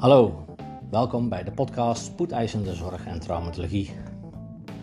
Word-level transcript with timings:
Hallo, 0.00 0.44
welkom 0.90 1.28
bij 1.28 1.44
de 1.44 1.50
podcast 1.50 2.04
Spoedeisende 2.04 2.74
Zorg 2.74 3.06
en 3.06 3.20
Traumatologie. 3.20 3.90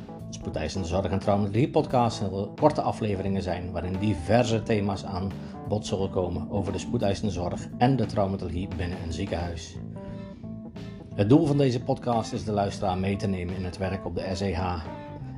De 0.03 0.33
Spoedeisende 0.33 0.87
Zorg 0.87 1.05
en 1.05 1.19
Traumatologie 1.19 1.69
podcast 1.69 2.17
zullen 2.17 2.55
korte 2.55 2.81
afleveringen 2.81 3.41
zijn 3.41 3.71
waarin 3.71 3.99
diverse 3.99 4.63
thema's 4.63 5.05
aan 5.05 5.31
bod 5.67 5.85
zullen 5.85 6.09
komen 6.09 6.49
over 6.51 6.71
de 6.71 6.77
spoedeisende 6.77 7.31
zorg 7.31 7.67
en 7.77 7.95
de 7.95 8.05
traumatologie 8.05 8.67
binnen 8.77 8.97
een 9.03 9.13
ziekenhuis. 9.13 9.75
Het 11.15 11.29
doel 11.29 11.45
van 11.45 11.57
deze 11.57 11.83
podcast 11.83 12.33
is 12.33 12.43
de 12.43 12.51
luisteraar 12.51 12.97
mee 12.97 13.15
te 13.15 13.27
nemen 13.27 13.55
in 13.55 13.65
het 13.65 13.77
werk 13.77 14.05
op 14.05 14.15
de 14.15 14.29
SEH 14.33 14.83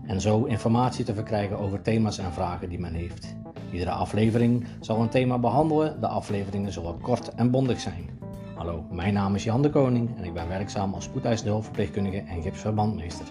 en 0.06 0.22
zo 0.22 0.44
informatie 0.44 1.06
te 1.06 1.14
verkrijgen 1.14 1.60
over 1.60 1.82
thema's 1.82 2.18
en 2.18 2.34
vragen 2.34 2.70
die 2.70 2.80
men 2.80 2.94
heeft. 2.94 3.36
Iedere 3.72 3.92
aflevering 3.92 4.66
zal 4.80 5.02
een 5.02 5.10
thema 5.10 5.38
behandelen. 5.38 6.02
De 6.02 6.08
afleveringen 6.08 6.72
zullen 6.72 7.02
kort 7.02 7.36
en 7.36 7.52
bondig 7.52 7.80
zijn. 7.80 8.20
Hallo, 8.60 8.86
mijn 8.92 9.14
naam 9.14 9.36
is 9.36 9.44
Jan 9.44 9.62
de 9.62 9.70
Koning 9.70 10.18
en 10.18 10.24
ik 10.24 10.34
ben 10.34 10.48
werkzaam 10.48 10.94
als 10.94 11.04
spoedeisende 11.04 11.52
hulpverpleegkundige 11.52 12.18
en 12.18 12.42
gipsverbandmeester. 12.42 13.26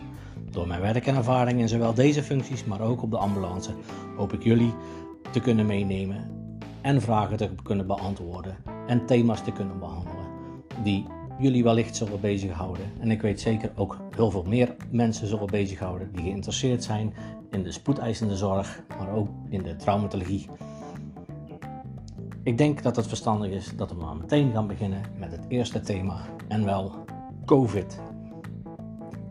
Door 0.50 0.66
mijn 0.66 0.80
werk 0.80 1.06
en 1.06 1.16
ervaring 1.16 1.60
in 1.60 1.68
zowel 1.68 1.94
deze 1.94 2.22
functies, 2.22 2.64
maar 2.64 2.80
ook 2.80 3.02
op 3.02 3.10
de 3.10 3.18
ambulance, 3.18 3.70
hoop 4.16 4.32
ik 4.32 4.42
jullie 4.42 4.74
te 5.30 5.40
kunnen 5.40 5.66
meenemen 5.66 6.30
en 6.80 7.02
vragen 7.02 7.36
te 7.36 7.50
kunnen 7.62 7.86
beantwoorden 7.86 8.56
en 8.86 9.06
thema's 9.06 9.44
te 9.44 9.52
kunnen 9.52 9.78
behandelen 9.78 10.26
die 10.82 11.06
jullie 11.38 11.64
wellicht 11.64 11.96
zullen 11.96 12.20
bezighouden. 12.20 12.92
En 13.00 13.10
ik 13.10 13.22
weet 13.22 13.40
zeker 13.40 13.72
ook 13.76 13.96
heel 14.16 14.30
veel 14.30 14.44
meer 14.44 14.76
mensen 14.90 15.26
zullen 15.26 15.46
bezighouden 15.46 16.12
die 16.12 16.22
geïnteresseerd 16.22 16.84
zijn 16.84 17.14
in 17.50 17.62
de 17.62 17.72
spoedeisende 17.72 18.36
zorg, 18.36 18.82
maar 18.98 19.12
ook 19.12 19.28
in 19.48 19.62
de 19.62 19.76
traumatologie. 19.76 20.48
Ik 22.48 22.58
denk 22.58 22.82
dat 22.82 22.96
het 22.96 23.06
verstandig 23.06 23.50
is 23.50 23.72
dat 23.76 23.90
we 23.90 23.96
maar 23.96 24.16
meteen 24.16 24.52
gaan 24.52 24.66
beginnen 24.66 25.02
met 25.18 25.32
het 25.32 25.44
eerste 25.48 25.80
thema, 25.80 26.20
en 26.48 26.64
wel 26.64 27.04
COVID. 27.44 28.00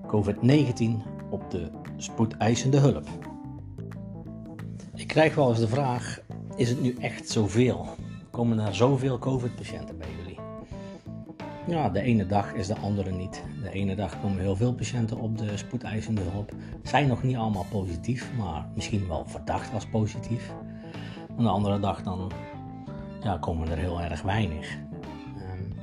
COVID-19 0.07 0.83
op 1.29 1.51
de 1.51 1.71
spoedeisende 1.95 2.77
hulp. 2.77 3.07
Ik 4.95 5.07
krijg 5.07 5.35
wel 5.35 5.49
eens 5.49 5.59
de 5.59 5.67
vraag: 5.67 6.21
is 6.55 6.69
het 6.69 6.81
nu 6.81 6.95
echt 6.99 7.29
zoveel? 7.29 7.85
Komen 8.31 8.59
er 8.59 8.75
zoveel 8.75 9.19
COVID-patiënten 9.19 9.97
bij 9.97 10.09
jullie? 10.17 10.39
Ja, 11.67 11.89
de 11.89 12.01
ene 12.01 12.25
dag 12.25 12.53
is 12.53 12.67
de 12.67 12.77
andere 12.77 13.11
niet. 13.11 13.43
De 13.63 13.71
ene 13.71 13.95
dag 13.95 14.21
komen 14.21 14.39
heel 14.39 14.55
veel 14.55 14.73
patiënten 14.73 15.17
op 15.17 15.37
de 15.37 15.57
spoedeisende 15.57 16.21
hulp. 16.21 16.51
Zijn 16.83 17.07
nog 17.07 17.23
niet 17.23 17.35
allemaal 17.35 17.65
positief, 17.71 18.31
maar 18.37 18.67
misschien 18.75 19.07
wel 19.07 19.25
verdacht 19.25 19.73
als 19.73 19.85
positief. 19.85 20.53
En 21.37 21.43
de 21.43 21.49
andere 21.49 21.79
dag 21.79 22.03
dan 22.03 22.31
ja, 23.27 23.37
komen 23.37 23.69
er 23.69 23.77
heel 23.77 24.01
erg 24.01 24.21
weinig. 24.21 24.77
Um, 25.37 25.73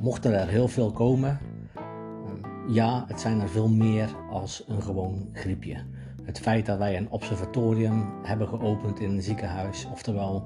mochten 0.00 0.40
er 0.40 0.48
heel 0.48 0.68
veel 0.68 0.92
komen, 0.92 1.38
um, 1.76 2.72
ja, 2.72 3.04
het 3.08 3.20
zijn 3.20 3.40
er 3.40 3.48
veel 3.48 3.68
meer 3.68 4.08
als 4.30 4.64
een 4.66 4.82
gewoon 4.82 5.28
griepje. 5.32 5.76
Het 6.22 6.38
feit 6.40 6.66
dat 6.66 6.78
wij 6.78 6.96
een 6.96 7.10
observatorium 7.10 8.04
hebben 8.22 8.48
geopend 8.48 9.00
in 9.00 9.10
een 9.10 9.22
ziekenhuis, 9.22 9.86
oftewel 9.92 10.44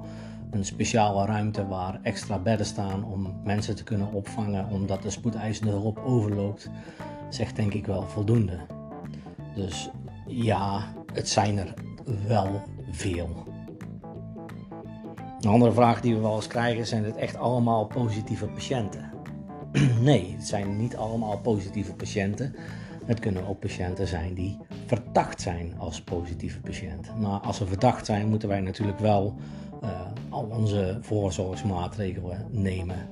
een 0.51 0.65
speciale 0.65 1.25
ruimte 1.25 1.67
waar 1.67 1.99
extra 2.03 2.39
bedden 2.39 2.65
staan 2.65 3.03
om 3.03 3.41
mensen 3.43 3.75
te 3.75 3.83
kunnen 3.83 4.11
opvangen 4.11 4.69
omdat 4.69 5.01
de 5.01 5.09
spoedeisende 5.09 5.71
hulp 5.71 5.99
overloopt, 6.05 6.69
zegt 7.29 7.55
denk 7.55 7.73
ik 7.73 7.85
wel 7.85 8.01
voldoende. 8.01 8.59
Dus 9.55 9.89
ja, 10.27 10.83
het 11.13 11.29
zijn 11.29 11.57
er 11.57 11.73
wel 12.27 12.61
veel. 12.91 13.52
Een 15.43 15.49
andere 15.49 15.71
vraag 15.71 16.01
die 16.01 16.15
we 16.15 16.21
wel 16.21 16.35
eens 16.35 16.47
krijgen, 16.47 16.87
zijn 16.87 17.03
het 17.03 17.15
echt 17.15 17.37
allemaal 17.37 17.85
positieve 17.85 18.47
patiënten? 18.47 19.11
nee, 20.01 20.33
het 20.37 20.47
zijn 20.47 20.77
niet 20.77 20.95
allemaal 20.95 21.39
positieve 21.39 21.93
patiënten. 21.93 22.55
Het 23.05 23.19
kunnen 23.19 23.47
ook 23.47 23.59
patiënten 23.59 24.07
zijn 24.07 24.33
die 24.33 24.57
verdacht 24.85 25.41
zijn 25.41 25.77
als 25.77 26.01
positieve 26.01 26.59
patiënt. 26.59 27.19
Maar 27.19 27.39
als 27.39 27.57
ze 27.57 27.67
verdacht 27.67 28.05
zijn, 28.05 28.27
moeten 28.27 28.49
wij 28.49 28.59
natuurlijk 28.59 28.99
wel 28.99 29.35
uh, 29.83 29.89
al 30.29 30.43
onze 30.43 30.97
voorzorgsmaatregelen 31.01 32.47
nemen. 32.49 33.09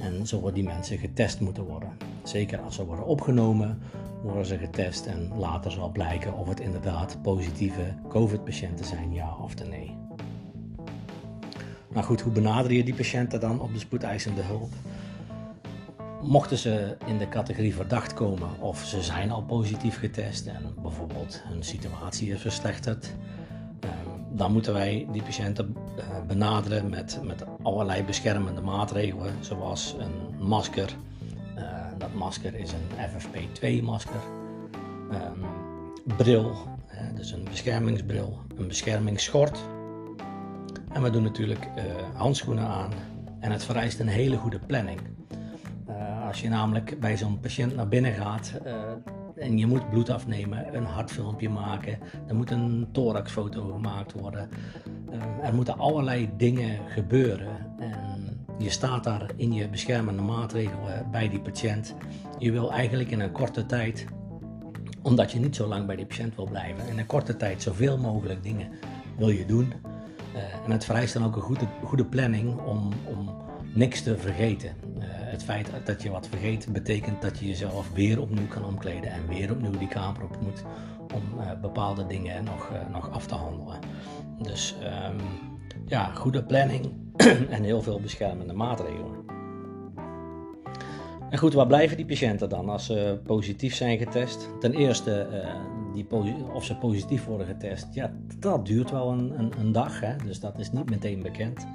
En 0.00 0.26
zullen 0.26 0.54
die 0.54 0.64
mensen 0.64 0.98
getest 0.98 1.40
moeten 1.40 1.64
worden. 1.64 1.96
Zeker 2.22 2.60
als 2.60 2.74
ze 2.74 2.86
worden 2.86 3.06
opgenomen, 3.06 3.78
worden 4.22 4.46
ze 4.46 4.58
getest 4.58 5.06
en 5.06 5.30
later 5.38 5.70
zal 5.70 5.90
blijken 5.90 6.34
of 6.34 6.48
het 6.48 6.60
inderdaad 6.60 7.22
positieve 7.22 7.94
COVID-patiënten 8.08 8.84
zijn, 8.84 9.12
ja 9.12 9.36
of 9.36 9.54
nee. 9.68 10.00
Nou 11.92 12.04
goed, 12.04 12.20
hoe 12.20 12.32
benader 12.32 12.72
je 12.72 12.84
die 12.84 12.94
patiënten 12.94 13.40
dan 13.40 13.60
op 13.60 13.72
de 13.72 13.78
spoedeisende 13.78 14.42
hulp? 14.42 14.72
Mochten 16.22 16.58
ze 16.58 16.96
in 17.06 17.18
de 17.18 17.28
categorie 17.28 17.74
verdacht 17.74 18.14
komen 18.14 18.60
of 18.60 18.84
ze 18.84 19.02
zijn 19.02 19.30
al 19.30 19.42
positief 19.42 19.98
getest 19.98 20.46
en 20.46 20.74
bijvoorbeeld 20.82 21.42
hun 21.44 21.62
situatie 21.62 22.32
is 22.32 22.40
verslechterd, 22.40 23.14
ehm, 23.80 23.92
dan 24.36 24.52
moeten 24.52 24.72
wij 24.72 25.06
die 25.12 25.22
patiënten 25.22 25.76
eh, 25.96 26.04
benaderen 26.26 26.90
met, 26.90 27.20
met 27.22 27.44
allerlei 27.62 28.04
beschermende 28.04 28.60
maatregelen, 28.60 29.34
zoals 29.40 29.96
een 29.98 30.46
masker. 30.46 30.96
Eh, 31.54 31.64
dat 31.98 32.14
masker 32.14 32.54
is 32.54 32.72
een 32.72 33.08
FFP2 33.10 33.82
masker. 33.82 34.20
Um, 35.12 35.46
bril, 36.16 36.56
dus 37.14 37.32
een 37.32 37.44
beschermingsbril, 37.44 38.38
een 38.56 38.68
beschermingsschort 38.68 39.58
en 40.92 41.02
we 41.02 41.10
doen 41.10 41.22
natuurlijk 41.22 41.68
uh, 41.76 41.82
handschoenen 42.14 42.66
aan. 42.66 42.90
En 43.40 43.50
het 43.50 43.64
vereist 43.64 44.00
een 44.00 44.08
hele 44.08 44.36
goede 44.36 44.58
planning. 44.58 45.00
Uh, 45.88 46.26
als 46.26 46.40
je 46.40 46.48
namelijk 46.48 47.00
bij 47.00 47.16
zo'n 47.16 47.40
patiënt 47.40 47.76
naar 47.76 47.88
binnen 47.88 48.12
gaat 48.12 48.52
uh, 48.66 48.72
en 49.36 49.58
je 49.58 49.66
moet 49.66 49.90
bloed 49.90 50.10
afnemen, 50.10 50.76
een 50.76 50.84
hartfilmpje 50.84 51.48
maken, 51.48 51.98
er 52.28 52.34
moet 52.34 52.50
een 52.50 52.88
thoraxfoto 52.92 53.72
gemaakt 53.72 54.12
worden. 54.12 54.48
er 55.42 55.54
moeten 55.54 55.78
allerlei 55.78 56.30
dingen 56.36 56.78
gebeuren. 56.88 57.56
En 57.78 58.46
je 58.58 58.70
staat 58.70 59.04
daar 59.04 59.30
in 59.36 59.52
je 59.52 59.68
beschermende 59.68 60.22
maatregelen 60.22 61.08
bij 61.10 61.28
die 61.28 61.40
patiënt. 61.40 61.94
Je 62.38 62.52
wil 62.52 62.72
eigenlijk 62.72 63.10
in 63.10 63.20
een 63.20 63.32
korte 63.32 63.66
tijd, 63.66 64.06
omdat 65.02 65.32
je 65.32 65.38
niet 65.38 65.56
zo 65.56 65.66
lang 65.66 65.86
bij 65.86 65.96
die 65.96 66.06
patiënt 66.06 66.34
wil 66.34 66.48
blijven, 66.48 66.88
in 66.88 66.98
een 66.98 67.06
korte 67.06 67.36
tijd 67.36 67.62
zoveel 67.62 67.98
mogelijk 67.98 68.42
dingen 68.42 68.68
wil 69.16 69.28
je 69.28 69.46
doen. 69.46 69.72
Uh, 70.34 70.64
en 70.64 70.70
het 70.70 70.84
vereist 70.84 71.14
dan 71.14 71.24
ook 71.24 71.36
een 71.36 71.42
goede, 71.42 71.66
goede 71.84 72.04
planning 72.04 72.60
om, 72.60 72.90
om 73.04 73.30
niks 73.74 74.02
te 74.02 74.18
vergeten. 74.18 74.68
Uh, 74.68 75.04
het 75.08 75.44
feit 75.44 75.70
dat 75.84 76.02
je 76.02 76.10
wat 76.10 76.28
vergeet 76.28 76.72
betekent 76.72 77.22
dat 77.22 77.38
je 77.38 77.46
jezelf 77.46 77.92
weer 77.92 78.20
opnieuw 78.20 78.46
kan 78.46 78.64
omkleden 78.64 79.10
en 79.10 79.28
weer 79.28 79.50
opnieuw 79.50 79.78
die 79.78 79.88
kamer 79.88 80.22
op 80.22 80.40
moet 80.40 80.64
om 81.14 81.38
uh, 81.38 81.60
bepaalde 81.60 82.06
dingen 82.06 82.44
nog, 82.44 82.70
nog 82.92 83.10
af 83.10 83.26
te 83.26 83.34
handelen. 83.34 83.78
Dus 84.42 84.74
um, 84.82 85.20
ja, 85.86 86.04
goede 86.14 86.44
planning 86.44 86.92
en 87.56 87.62
heel 87.62 87.82
veel 87.82 88.00
beschermende 88.00 88.52
maatregelen. 88.52 89.20
En 91.30 91.38
goed, 91.38 91.54
waar 91.54 91.66
blijven 91.66 91.96
die 91.96 92.06
patiënten 92.06 92.48
dan 92.48 92.68
als 92.68 92.86
ze 92.86 93.20
positief 93.24 93.74
zijn 93.74 93.98
getest? 93.98 94.48
Ten 94.60 94.72
eerste, 94.74 95.26
of 96.52 96.64
ze 96.64 96.76
positief 96.76 97.24
worden 97.24 97.46
getest, 97.46 97.94
ja, 97.94 98.12
dat 98.38 98.66
duurt 98.66 98.90
wel 98.90 99.12
een, 99.12 99.38
een, 99.38 99.52
een 99.58 99.72
dag. 99.72 100.00
Hè? 100.00 100.16
Dus 100.16 100.40
dat 100.40 100.58
is 100.58 100.72
niet 100.72 100.90
meteen 100.90 101.22
bekend. 101.22 101.66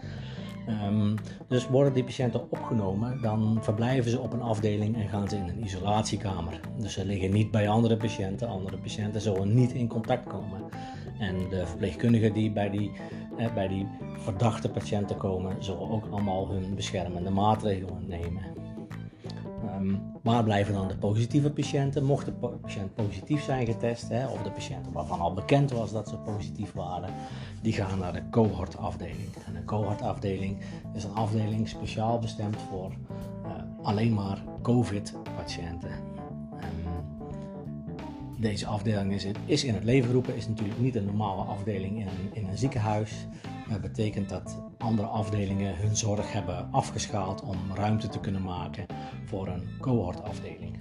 Um, 0.85 1.15
dus 1.47 1.67
worden 1.67 1.93
die 1.93 2.03
patiënten 2.03 2.51
opgenomen, 2.51 3.21
dan 3.21 3.57
verblijven 3.61 4.11
ze 4.11 4.19
op 4.19 4.33
een 4.33 4.41
afdeling 4.41 4.95
en 4.95 5.09
gaan 5.09 5.29
ze 5.29 5.35
in 5.35 5.47
een 5.47 5.63
isolatiekamer. 5.63 6.59
Dus 6.79 6.93
ze 6.93 7.05
liggen 7.05 7.31
niet 7.31 7.51
bij 7.51 7.69
andere 7.69 7.97
patiënten. 7.97 8.47
Andere 8.47 8.77
patiënten 8.77 9.21
zullen 9.21 9.53
niet 9.53 9.71
in 9.71 9.87
contact 9.87 10.27
komen. 10.27 10.61
En 11.19 11.35
de 11.49 11.65
verpleegkundigen 11.65 12.33
die 12.33 12.51
bij 12.51 12.69
die, 12.69 12.91
bij 13.53 13.67
die 13.67 13.87
verdachte 14.17 14.69
patiënten 14.69 15.17
komen, 15.17 15.63
zullen 15.63 15.89
ook 15.89 16.05
allemaal 16.11 16.49
hun 16.49 16.75
beschermende 16.75 17.29
maatregelen 17.29 18.03
nemen. 18.07 18.41
Um, 19.75 20.01
waar 20.23 20.43
blijven 20.43 20.73
dan 20.73 20.87
de 20.87 20.97
positieve 20.97 21.51
patiënten? 21.51 22.03
Mocht 22.03 22.25
de 22.25 22.31
patiënt 22.31 22.93
positief 22.93 23.43
zijn 23.43 23.65
getest, 23.65 24.09
hè, 24.09 24.27
of 24.27 24.41
de 24.41 24.51
patiënten 24.51 24.91
waarvan 24.91 25.19
al 25.19 25.33
bekend 25.33 25.71
was 25.71 25.91
dat 25.91 26.09
ze 26.09 26.15
positief 26.15 26.71
waren, 26.73 27.13
die 27.61 27.73
gaan 27.73 27.99
naar 27.99 28.13
de 28.13 28.29
cohortafdeling. 28.29 29.35
En 29.45 29.53
de 29.53 29.63
cohortafdeling 29.63 30.57
is 30.93 31.03
een 31.03 31.13
afdeling 31.13 31.69
speciaal 31.69 32.19
bestemd 32.19 32.55
voor 32.69 32.91
uh, 33.45 33.85
alleen 33.85 34.13
maar 34.13 34.43
COVID-patiënten. 34.61 35.91
deze 38.39 38.65
afdeling 38.65 39.13
is, 39.13 39.27
is, 39.45 39.63
in 39.63 39.73
het 39.73 39.83
leven 39.83 40.07
geroepen, 40.07 40.35
is 40.35 40.47
natuurlijk 40.47 40.79
niet 40.79 40.95
een 40.95 41.05
normale 41.05 41.41
afdeling 41.41 41.99
in 41.99 42.07
in 42.33 42.47
een 42.47 42.57
ziekenhuis. 42.57 43.27
Dat 43.69 43.81
betekent 43.81 44.29
dat 44.29 44.57
andere 44.77 45.07
afdelingen 45.07 45.77
hun 45.77 45.95
zorg 45.95 46.33
hebben 46.33 46.67
afgeschaald 46.71 47.41
om 47.41 47.57
ruimte 47.73 48.07
te 48.07 48.19
kunnen 48.19 48.41
maken 48.43 48.85
voor 49.25 49.47
een 49.47 49.63
cohortafdeling. 49.79 50.79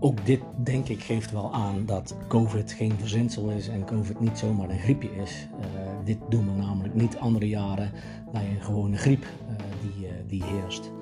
Ook 0.00 0.26
dit, 0.26 0.40
denk 0.64 0.88
ik, 0.88 1.02
geeft 1.02 1.32
wel 1.32 1.52
aan 1.52 1.86
dat 1.86 2.16
COVID 2.28 2.72
geen 2.72 2.98
verzinsel 2.98 3.48
is 3.48 3.68
en 3.68 3.84
COVID 3.84 4.20
niet 4.20 4.38
zomaar 4.38 4.70
een 4.70 4.78
griepje 4.78 5.14
is. 5.22 5.48
Uh, 5.60 5.64
dit 6.04 6.18
doen 6.28 6.52
we 6.52 6.60
namelijk 6.60 6.94
niet 6.94 7.18
andere 7.18 7.48
jaren 7.48 7.92
bij 8.32 8.50
een 8.50 8.62
gewone 8.62 8.96
griep 8.96 9.22
uh, 9.22 9.56
die, 9.80 10.06
uh, 10.06 10.12
die 10.26 10.44
heerst. 10.44 10.92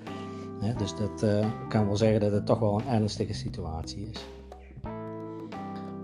dus 0.78 0.94
dat 0.96 1.46
kan 1.68 1.86
wel 1.86 1.96
zeggen 1.96 2.20
dat 2.20 2.32
het 2.32 2.46
toch 2.46 2.58
wel 2.58 2.80
een 2.80 2.88
ernstige 2.88 3.34
situatie 3.34 4.08
is. 4.10 4.24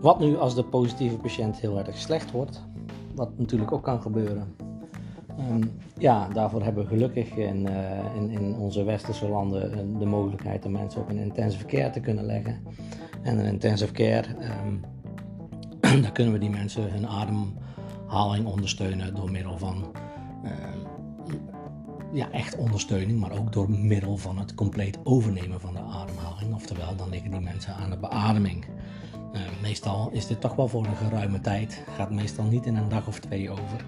Wat 0.01 0.21
nu 0.21 0.39
als 0.39 0.55
de 0.55 0.65
positieve 0.65 1.17
patiënt 1.17 1.61
heel 1.61 1.79
erg 1.79 1.97
slecht 1.97 2.31
wordt, 2.31 2.63
wat 3.21 3.39
natuurlijk 3.39 3.73
ook 3.73 3.83
kan 3.83 4.03
gebeuren. 4.03 4.55
Ehm, 5.39 5.63
ja, 5.99 6.29
daarvoor 6.29 6.63
hebben 6.63 6.83
we 6.83 6.89
gelukkig 6.89 7.37
in, 7.37 7.67
uh, 7.67 8.15
in, 8.17 8.31
in, 8.31 8.55
onze 8.57 8.85
westerse 8.85 9.29
landen 9.29 9.73
eh, 9.73 9.99
de 9.99 10.05
mogelijkheid 10.05 10.65
om 10.65 10.73
mensen 10.73 11.01
op 11.01 11.09
een 11.09 11.19
intensive 11.19 11.65
care 11.65 11.91
te 11.91 12.01
kunnen 12.01 12.25
leggen. 12.25 12.63
En 13.23 13.39
een 13.39 13.45
intensive 13.45 13.93
care, 13.93 14.27
um, 14.65 14.81
daar 16.03 16.13
kunnen 16.13 16.33
we 16.33 16.39
die 16.39 16.51
mensen 16.51 16.93
hun 16.93 17.07
ademhaling 17.07 18.47
ondersteunen 18.47 19.15
door 19.15 19.31
middel 19.31 19.59
van 19.59 19.85
uh, 20.45 20.51
ja, 22.13 22.31
echt 22.31 22.57
ondersteuning, 22.57 23.21
maar 23.21 23.39
ook 23.39 23.53
door 23.53 23.71
middel 23.71 24.17
van 24.17 24.39
het 24.39 24.55
compleet 24.55 24.99
overnemen 25.05 25.61
van 25.61 25.73
de 25.73 25.81
ademhaling. 25.81 26.55
Oftewel, 26.55 26.97
dan 26.97 27.09
liggen 27.09 27.31
die 27.31 27.41
mensen 27.41 27.75
aan 27.75 27.91
de 27.91 27.99
beademing. 27.99 28.65
Uh, 29.33 29.41
meestal 29.63 30.11
is 30.13 30.27
dit 30.27 30.41
toch 30.41 30.55
wel 30.55 30.69
voor 30.69 30.87
een 30.87 30.97
geruime 30.97 31.41
tijd, 31.41 31.85
gaat 31.97 32.11
meestal 32.11 32.45
niet 32.45 32.67
in 32.67 32.77
een 32.77 32.89
dag 32.89 33.07
of 33.07 33.21
twee 33.21 33.51
over. 33.51 33.85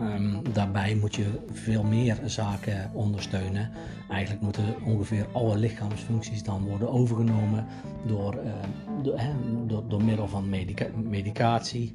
Um, 0.00 0.52
daarbij 0.52 0.94
moet 0.94 1.14
je 1.14 1.26
veel 1.52 1.82
meer 1.82 2.18
zaken 2.24 2.90
ondersteunen. 2.94 3.70
Eigenlijk 4.08 4.42
moeten 4.42 4.64
ongeveer 4.84 5.26
alle 5.32 5.56
lichaamsfuncties 5.56 6.42
dan 6.42 6.64
worden 6.64 6.90
overgenomen 6.90 7.66
door, 8.06 8.34
uh, 8.34 9.24
door, 9.66 9.88
door, 9.88 10.04
middel 10.04 10.28
van 10.28 10.48
medica 10.48 10.86
medicatie. 10.94 11.92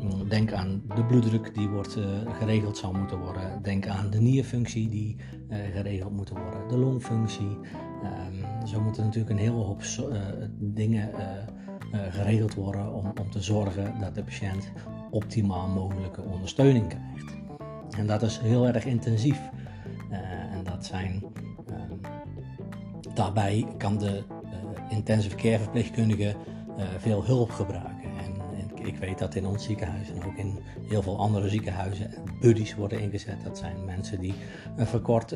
Mm, 0.00 0.28
denk 0.28 0.52
aan 0.52 0.82
de 0.94 1.04
bloeddruk 1.04 1.54
die 1.54 1.68
wordt 1.68 1.96
uh, 1.96 2.04
geregeld 2.38 2.76
zou 2.76 2.98
moeten 2.98 3.18
worden. 3.18 3.62
Denk 3.62 3.86
aan 3.86 4.10
de 4.10 4.20
nierfunctie 4.20 4.88
die 4.88 5.16
geregeld 5.72 6.12
moet 6.12 6.28
worden. 6.28 6.68
De 6.68 6.76
longfunctie. 6.76 7.58
Um, 8.02 8.66
zo 8.66 8.80
moeten 8.80 9.04
natuurlijk 9.04 9.30
een 9.30 9.38
hele 9.38 9.62
hoop 9.62 9.82
dingen 10.58 11.10
geregeld 11.92 12.54
worden 12.54 12.92
om, 12.94 13.12
om 13.20 13.30
te 13.30 13.42
zorgen 13.42 13.94
dat 14.00 14.14
de 14.14 14.22
patiënt 14.22 14.72
optimaal 15.10 15.68
mogelijke 15.68 16.22
ondersteuning 16.22 16.86
krijgt. 16.88 17.38
En 17.98 18.06
dat 18.06 18.22
is 18.22 18.38
heel 18.38 18.66
erg 18.66 18.84
intensief. 18.84 19.40
Uh, 20.10 20.18
en 20.52 20.64
dat 20.64 20.86
zijn, 20.86 21.22
uh, 21.70 21.76
daarbij 23.14 23.66
kan 23.76 23.98
de 23.98 24.22
uh, 24.42 24.50
intensive 24.90 25.36
care 25.36 25.58
verpleegkundige 25.58 26.36
veel 26.98 27.24
hulp 27.24 27.50
gebruiken. 27.50 28.10
En, 28.24 28.34
en, 28.58 28.86
ik 28.86 28.96
weet 28.96 29.18
dat 29.18 29.34
in 29.34 29.46
ons 29.46 29.64
ziekenhuis 29.64 30.10
en 30.10 30.24
ook 30.24 30.36
in 30.36 30.58
heel 30.88 31.02
veel 31.02 31.18
andere 31.18 31.48
ziekenhuizen 31.48 32.10
buddies 32.40 32.74
worden 32.74 33.00
ingezet. 33.00 33.44
Dat 33.44 33.58
zijn 33.58 33.84
mensen 33.84 34.20
die 34.20 34.34
een 34.76 34.86
verkort 34.86 35.34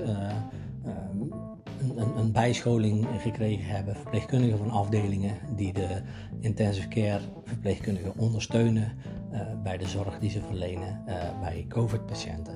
een, 1.97 2.17
een, 2.17 2.33
bijscholing 2.33 3.07
gekregen 3.21 3.65
hebben, 3.65 3.97
verpleegkundigen 3.97 4.59
van 4.59 4.71
afdelingen 4.71 5.39
die 5.57 5.73
de 5.73 6.03
intensive 6.41 6.89
care 6.89 7.21
verpleegkundigen 7.45 8.13
ondersteunen 8.17 8.93
uh, 9.33 9.41
bij 9.63 9.77
de 9.77 9.89
zorg 9.89 10.19
die 10.19 10.31
ze 10.31 10.41
verlenen 10.41 11.03
uh, 11.09 11.41
bij 11.41 11.67
COVID-patiënten. 11.69 12.55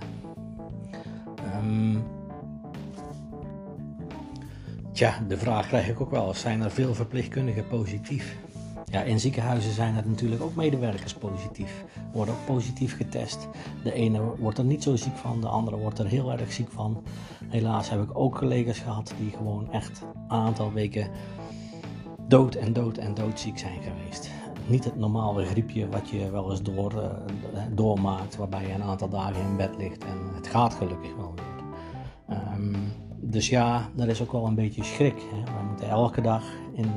Um, 1.56 2.02
tja, 4.92 5.24
de 5.28 5.38
vraag 5.38 5.66
krijg 5.66 5.88
ik 5.88 6.00
ook 6.00 6.10
wel: 6.10 6.34
zijn 6.34 6.60
er 6.60 6.70
veel 6.70 6.94
verpleegkundigen 6.94 7.66
positief? 7.66 8.36
Ja, 8.90 9.02
in 9.02 9.20
ziekenhuizen 9.20 9.72
zijn 9.72 9.96
er 9.96 10.08
natuurlijk 10.08 10.42
ook 10.42 10.54
medewerkers 10.54 11.14
positief, 11.14 11.84
worden 12.12 12.34
ook 12.34 12.46
positief 12.46 12.96
getest. 12.96 13.48
De 13.84 13.92
ene 13.92 14.20
wordt 14.38 14.58
er 14.58 14.64
niet 14.64 14.82
zo 14.82 14.96
ziek 14.96 15.16
van, 15.16 15.40
de 15.40 15.48
andere 15.48 15.76
wordt 15.76 15.98
er 15.98 16.06
heel 16.06 16.32
erg 16.32 16.52
ziek 16.52 16.70
van. 16.70 17.02
Helaas 17.48 17.90
heb 17.90 18.02
ik 18.02 18.18
ook 18.18 18.38
collega's 18.38 18.78
gehad 18.78 19.14
die 19.20 19.30
gewoon 19.30 19.72
echt 19.72 20.02
een 20.14 20.30
aantal 20.30 20.72
weken 20.72 21.10
dood 22.28 22.54
en 22.54 22.72
dood 22.72 22.96
en 22.96 23.14
doodziek 23.14 23.58
zijn 23.58 23.78
geweest. 23.82 24.30
Niet 24.66 24.84
het 24.84 24.96
normale 24.96 25.44
griepje 25.44 25.88
wat 25.88 26.08
je 26.08 26.30
wel 26.30 26.50
eens 26.50 26.62
door, 26.62 26.92
uh, 26.94 27.62
doormaakt, 27.70 28.36
waarbij 28.36 28.66
je 28.66 28.72
een 28.72 28.82
aantal 28.82 29.08
dagen 29.08 29.42
in 29.42 29.56
bed 29.56 29.76
ligt 29.78 30.04
en 30.04 30.34
het 30.34 30.46
gaat 30.46 30.74
gelukkig 30.74 31.16
wel 31.16 31.34
weer. 31.34 32.36
Um, 32.54 32.92
dus 33.20 33.48
ja, 33.48 33.88
dat 33.94 34.08
is 34.08 34.22
ook 34.22 34.32
wel 34.32 34.46
een 34.46 34.54
beetje 34.54 34.84
schrik. 34.84 35.22
Hè? 35.34 35.44
We 35.44 35.66
moeten 35.68 35.88
elke 35.88 36.20
dag 36.20 36.42
in 36.74 36.90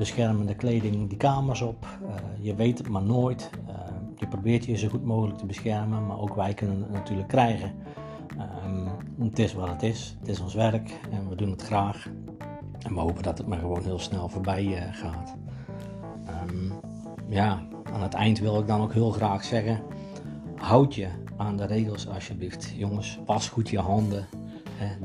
beschermende 0.00 0.54
kleding 0.54 1.08
die 1.08 1.18
kamers 1.18 1.62
op. 1.62 1.86
Uh, 2.02 2.14
je 2.38 2.54
weet 2.54 2.78
het 2.78 2.88
maar 2.88 3.02
nooit. 3.02 3.50
Uh, 3.68 3.74
je 4.16 4.26
probeert 4.26 4.64
je 4.64 4.76
zo 4.76 4.88
goed 4.88 5.04
mogelijk 5.04 5.38
te 5.38 5.46
beschermen, 5.46 6.06
maar 6.06 6.18
ook 6.18 6.34
wij 6.34 6.54
kunnen 6.54 6.82
het 6.82 6.92
natuurlijk 6.92 7.28
krijgen. 7.28 7.72
Um, 8.64 8.88
het 9.28 9.38
is 9.38 9.54
wat 9.54 9.68
het 9.68 9.82
is. 9.82 10.16
Het 10.18 10.28
is 10.28 10.40
ons 10.40 10.54
werk 10.54 11.00
en 11.10 11.28
we 11.28 11.34
doen 11.36 11.50
het 11.50 11.62
graag. 11.62 12.08
En 12.78 12.94
we 12.94 13.00
hopen 13.00 13.22
dat 13.22 13.38
het 13.38 13.46
maar 13.46 13.58
gewoon 13.58 13.82
heel 13.82 13.98
snel 13.98 14.28
voorbij 14.28 14.64
uh, 14.64 14.94
gaat. 14.94 15.36
Um, 16.48 16.72
ja, 17.28 17.62
aan 17.92 18.02
het 18.02 18.14
eind 18.14 18.38
wil 18.38 18.60
ik 18.60 18.66
dan 18.66 18.80
ook 18.80 18.92
heel 18.92 19.10
graag 19.10 19.44
zeggen: 19.44 19.82
houd 20.56 20.94
je 20.94 21.08
aan 21.36 21.56
de 21.56 21.66
regels 21.66 22.08
alsjeblieft. 22.08 22.72
Jongens, 22.76 23.18
was 23.26 23.48
goed 23.48 23.68
je 23.68 23.78
handen. 23.78 24.26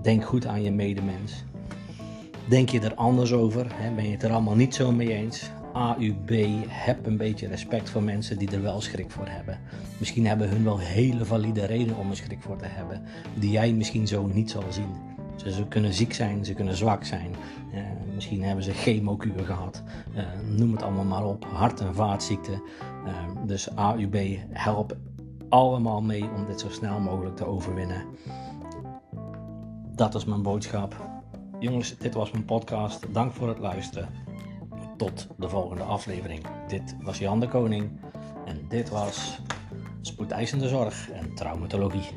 Denk 0.02 0.24
goed 0.26 0.46
aan 0.46 0.64
je 0.64 0.72
medemens. 0.72 1.44
Denk 2.50 2.70
je 2.70 2.80
er 2.80 2.96
anders 2.96 3.34
over? 3.34 3.68
Hè? 3.74 3.92
Ben 3.92 4.06
je 4.06 4.12
het 4.12 4.24
er 4.24 4.32
allemaal 4.32 4.56
niet 4.56 4.76
zo 4.76 4.92
mee 4.92 5.14
eens? 5.14 5.50
AUB, 5.74 6.30
heb 6.68 7.06
een 7.06 7.18
beetje 7.18 7.48
respect 7.48 7.90
voor 7.90 8.04
mensen 8.04 8.38
die 8.38 8.52
er 8.52 8.62
wel 8.62 8.82
schrik 8.82 9.12
voor 9.12 9.28
hebben. 9.28 9.60
Misschien 9.98 10.26
hebben 10.26 10.50
hun 10.50 10.64
wel 10.64 10.80
hele 10.80 11.26
valide 11.26 11.66
redenen 11.66 11.98
om 11.98 12.10
er 12.10 12.16
schrik 12.16 12.42
voor 12.42 12.58
te 12.58 12.66
hebben, 12.68 13.02
die 13.34 13.52
jij 13.52 13.74
misschien 13.74 14.08
zo 14.08 14.26
niet 14.34 14.52
zal 14.52 14.64
zien. 14.70 15.14
Ze, 15.36 15.68
kunnen 15.68 15.94
ziek 15.94 16.14
zijn, 16.14 16.46
ze 16.46 16.54
kunnen 16.54 16.76
zwak 16.76 17.04
zijn. 17.04 17.36
Uh, 17.74 17.82
misschien 18.14 18.44
hebben 18.44 18.64
ze 18.64 18.72
chemokuur 18.72 19.46
gehad. 19.46 19.84
Uh, 20.16 20.24
noem 20.58 20.72
het 20.72 20.82
allemaal 20.82 21.04
maar 21.04 21.26
op. 21.26 21.46
Hart- 21.46 21.80
en 21.80 21.96
vaatziekten. 21.96 22.62
Uh, 23.06 23.12
dus 23.46 23.70
AUB, 23.70 24.38
help 24.50 24.98
allemaal 25.50 26.02
mee 26.02 26.24
om 26.36 26.46
dit 26.46 26.60
zo 26.60 26.70
snel 26.70 27.00
mogelijk 27.00 27.36
te 27.36 27.46
overwinnen. 27.46 28.06
Dat 29.96 30.16
is 30.16 30.26
mijn 30.26 30.42
boodschap. 30.42 31.15
Jongens, 31.66 31.98
dit 31.98 32.14
was 32.14 32.32
mijn 32.32 32.46
podcast. 32.46 33.14
Dank 33.14 33.34
voor 33.34 33.48
het 33.48 33.60
luisteren. 33.60 34.10
Tot 34.98 35.28
de 35.38 35.50
volgende 35.50 35.84
aflevering. 35.84 36.46
Dit 36.68 36.96
was 37.02 37.18
Jan 37.18 37.40
de 37.40 37.48
Koning. 37.48 38.00
En 38.46 38.66
dit 38.70 38.90
was 38.90 39.40
Spoedeisende 40.02 40.68
Zorg 40.68 41.10
en 41.12 41.36
Traumatologie. 41.36 42.08